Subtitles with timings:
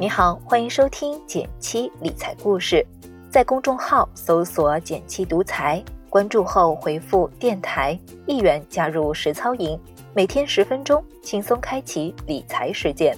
[0.00, 2.82] 你好，欢迎收听减七理财故事，
[3.28, 9.78] 在公众号搜索“减七独裁，关注后回复“电台”一元加入实操营，
[10.14, 13.14] 每天十分钟，轻松开启理财实践。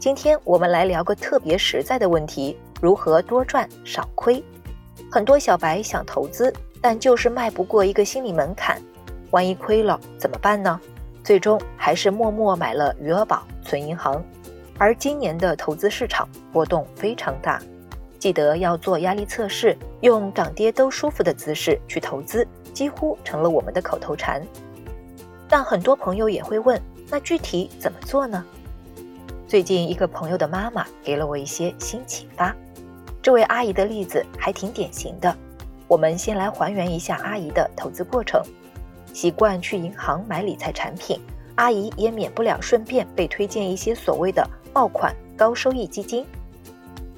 [0.00, 4.42] 今天我们来聊个特别实在的问题：如何多赚少亏？
[5.08, 8.82] 很多小白想投资，但就是迈不过一个心理门槛，
[9.30, 10.80] 万一亏了怎么办呢？
[11.22, 14.22] 最终还是默默买了余额宝存银行。
[14.78, 17.60] 而今年的投资市场波动非常大，
[18.18, 24.42] 记得要做压力测试，用涨跌都舒服的姿势去投资，几乎成了我们的口头禅。
[25.48, 28.44] 但很多朋友也会问，那具体怎么做呢？
[29.48, 32.54] 最近一个朋友的妈妈给了我一些新启发。
[33.22, 35.34] 这位阿姨的例子还挺典型的。
[35.88, 38.42] 我们先来还原一下阿姨的投资过程。
[39.12, 41.20] 习惯去银行买理财产品，
[41.56, 46.24] 阿姨也免不了顺便被推荐一些所谓的爆款高收益基金。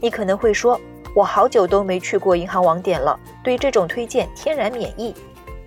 [0.01, 0.81] 你可能会说，
[1.15, 5.15] 我好久都没去过银行网点了，对这种推荐天然免疫。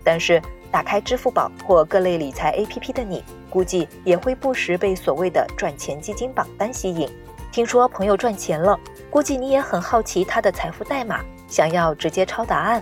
[0.03, 7.09] 但是打开支付宝或各类理财 APP 的你，估计也会不时被所谓的赚钱基金榜单吸引。
[7.51, 12.81] 听说朋友赚钱了，估计你也很好奇他的财富代码，想要直接抄答案。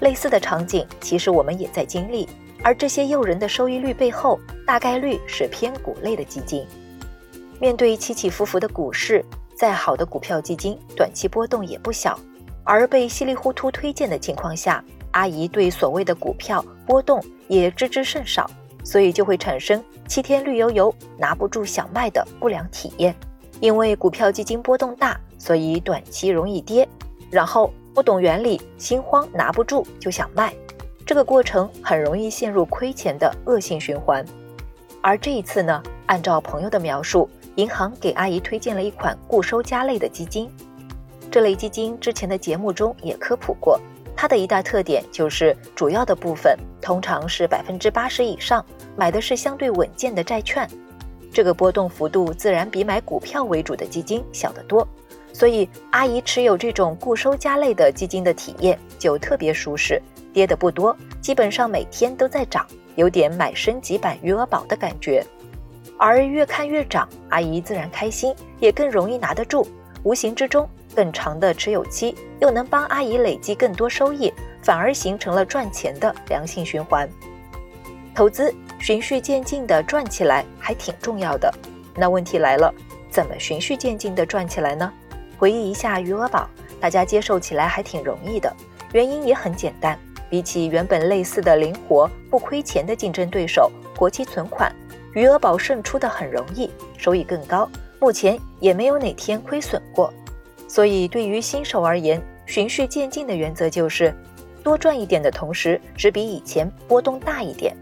[0.00, 2.28] 类似的场景，其实我们也在经历。
[2.62, 6.66] 而这些诱人的收益率背后，大概率是偏股类的基金。
[7.60, 9.24] 面对起起伏伏的股市，
[9.56, 12.18] 再好的股票基金，短期波动也不小。
[12.64, 18.50] 而被稀里糊涂推荐的情况下，阿姨对所谓的股票波动也知之甚少，
[18.84, 23.14] 所以就会产生七天绿油油拿不住想卖的不良体验。
[23.60, 26.86] 因为股票基金波动大，所以短期容易跌，
[27.30, 30.54] 然后不懂原理，心慌拿不住就想卖，
[31.08, 34.22] 这个过程很容易陷入亏钱的恶性循环。
[35.00, 40.50] 而这一次呢，按照朋友的描述，银行给阿姨推荐了一款固收加类的基金。
[41.30, 43.80] 这类基金之前的节目中也科普过，
[44.14, 48.62] 它的一大特点就是主要的部分通常是百分之八十以上
[48.94, 50.68] 买的是相对稳健的债券。
[51.32, 54.86] 这个波动幅度自然比买股票为主的基金小得多，
[55.32, 60.02] 所以阿姨持有这种固收加类的基金的体验就特别舒适，
[60.32, 62.66] 跌的不多，基本上每天都在涨，
[62.96, 65.24] 有点买升级版余额宝的感觉。
[65.96, 69.66] 而越看越涨，阿姨自然开心，也更容易拿得住，
[70.02, 77.08] 无形之中更长的持有期又能帮阿姨累积更多收益，反而形成了赚钱的良性循环。
[78.14, 78.54] 投资。
[78.80, 81.52] 循序渐进的赚起来还挺重要的。
[81.96, 82.72] 那问题来了，
[83.10, 84.92] 怎么循序渐进的赚起来呢？
[85.36, 88.54] 回忆一下余额宝，大家接受起来还挺容易的。
[88.92, 89.98] 原因也很简单，
[90.30, 94.74] 比起原本类似的灵活不亏钱的竞争对手活期存款，
[95.14, 97.68] 余额宝胜出的很容易，收益更高，
[97.98, 100.12] 目前也没有哪天亏损过。
[100.66, 104.14] 所以对于新手而言，循序渐进的原则就是
[104.62, 107.74] 多赚一点的同时，只比以前波动大一点。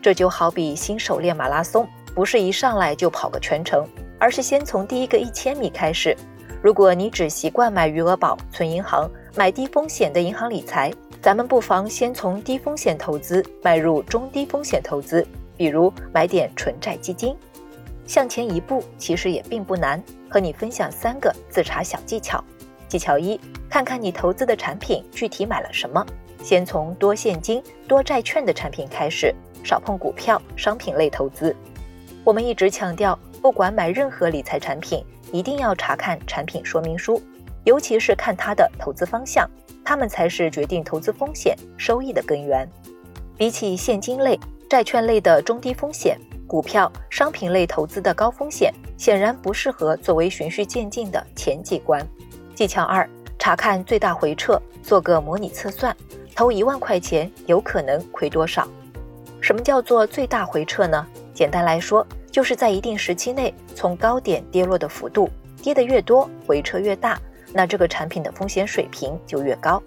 [0.00, 3.84] 这就好比新手练马拉松，不是一上来就跑个全程，
[4.18, 6.16] 而是先从第一个一千米开始。
[6.62, 17.36] 如果你只习惯买余额宝、存银行、买低风险的银行理财，咱们不妨先从低风险投资迈入中低风险投资，比如买点纯债基金。
[18.06, 22.42] 向前一步其实也并不难，和你分享三个自查小技巧。
[22.86, 26.06] 技巧一，看看你投资的产品具体买了什么，
[26.42, 29.34] 先从多现金、多债券的产品开始。
[29.64, 31.54] 少碰股票、商品类投资。
[32.24, 37.20] 我们一直强调，不管买任何理财产品，一定要查看产品说明书，
[37.64, 39.50] 尤其是看它的投资方向，
[39.88, 42.68] 它们才是决定投资风险、收益的根源。
[43.38, 44.38] 比起现金类、
[44.68, 52.06] 债券类的中低风险，股票、商品类投资的高风险，显然不适合作为循序渐进的前几关。
[52.54, 55.96] 技巧二：查看最大回撤，做个模拟测算，
[56.34, 58.68] 投一万块钱有可能亏多少？
[59.40, 61.06] 什么叫做最大回撤呢？
[61.32, 65.30] 简单来说，就是在一定时期内从高点跌落的幅度，
[65.62, 67.18] 跌得越多，回撤越大，
[67.52, 69.82] 那这个产品的风险水平就越高。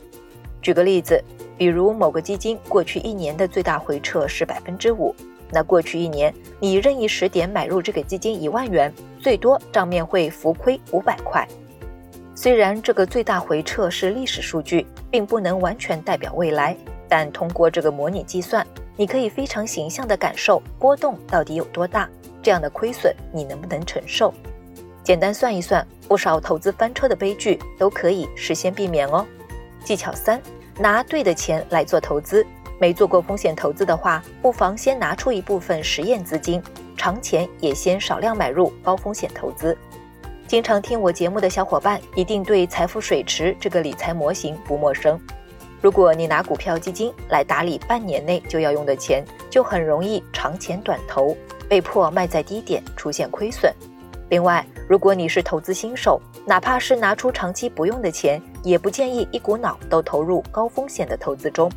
[0.61, 1.23] 举个例子，
[1.57, 5.15] 比如某个基金过去一年的最大回撤是百分之五，
[5.51, 11.47] 那过去一年你任意时点买入这个基金一万元，最多账面会浮亏五百块。
[12.35, 16.75] 虽然这个最大回撤是历史数据，并不能完全代表未来，
[17.07, 18.65] 但通过这个模拟计算。
[18.97, 22.07] 你可以非常形象地感受波动到底有多大，
[22.43, 24.31] 这样的亏损你能不能承受？
[25.03, 29.25] 简单算一算，不少投资翻车的悲剧都可以事先避免哦。
[29.81, 30.41] 技巧三：
[30.77, 32.45] 拿对的钱来做投资。
[32.81, 36.61] 没做过风险投资的话，不妨先拿出一部分实验资金，
[36.97, 39.77] 长钱也先少量买入高风险投资。
[40.49, 45.17] 经常听我节目的小伙伴一定对财富水池这个理财模型不陌生。
[45.79, 51.37] 如果你拿股票基金来打理半年内就要用的钱，就很容易长钱短投，
[51.69, 53.73] 被迫卖在低点，出现亏损。
[54.31, 61.69] 另外，如果你是投资新手，哪怕是拿出长期不用的钱，也不建议一股脑都投入高风险的投资中。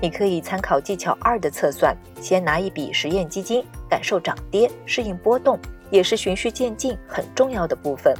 [0.00, 5.58] 你可以参考技巧二的测算，先拿一笔实验基金，感受涨跌，适应波动，
[5.90, 8.16] 也是循序渐进很重要的部分。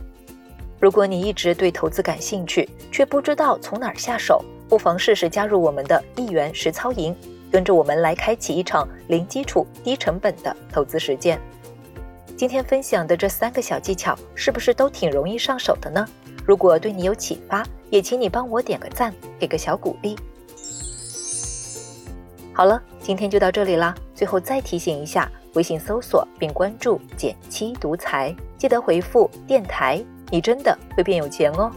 [0.78, 7.16] 如果你一直对投资感兴趣，却不知道从哪儿下手，不妨试试加入我们的一元实操营，
[7.50, 11.40] 跟着我们来开启一场零基础、低成本的投资实践。
[12.42, 16.04] 今天分享的这三个小技巧，是不是都挺容易上手的呢？
[16.44, 20.18] 如果对你有启发，也请你帮我点个赞，给个小鼓励。
[22.52, 23.94] 好了，今天就到这里啦。
[24.12, 31.70] 最后再提醒一下，微信搜索并关注“减七独裁，记得回复“电台”，你真的会变有钱哦。